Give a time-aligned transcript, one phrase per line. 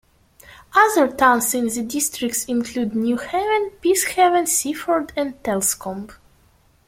[0.75, 6.11] Other towns in the district include Newhaven, Peacehaven, Seaford and Telscombe.